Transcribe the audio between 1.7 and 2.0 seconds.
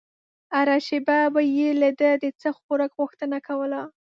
له